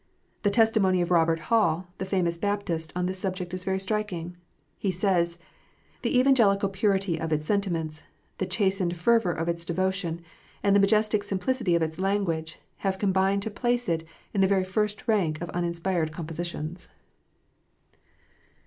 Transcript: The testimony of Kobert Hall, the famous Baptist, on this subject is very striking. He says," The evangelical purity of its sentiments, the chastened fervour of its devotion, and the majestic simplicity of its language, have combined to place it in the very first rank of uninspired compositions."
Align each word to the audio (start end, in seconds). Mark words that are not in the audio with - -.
The 0.41 0.49
testimony 0.49 0.99
of 1.03 1.09
Kobert 1.09 1.41
Hall, 1.41 1.87
the 1.99 2.05
famous 2.09 2.39
Baptist, 2.39 2.91
on 2.95 3.05
this 3.05 3.19
subject 3.19 3.53
is 3.53 3.63
very 3.63 3.77
striking. 3.77 4.35
He 4.79 4.89
says," 4.89 5.37
The 6.01 6.19
evangelical 6.19 6.69
purity 6.69 7.19
of 7.21 7.31
its 7.31 7.45
sentiments, 7.45 8.01
the 8.39 8.47
chastened 8.47 8.97
fervour 8.97 9.31
of 9.31 9.47
its 9.47 9.63
devotion, 9.63 10.21
and 10.63 10.75
the 10.75 10.79
majestic 10.79 11.23
simplicity 11.23 11.75
of 11.75 11.83
its 11.83 11.99
language, 11.99 12.57
have 12.77 12.97
combined 12.97 13.43
to 13.43 13.51
place 13.51 13.87
it 13.87 14.03
in 14.33 14.41
the 14.41 14.47
very 14.47 14.63
first 14.63 15.07
rank 15.07 15.39
of 15.39 15.51
uninspired 15.51 16.11
compositions." 16.11 16.89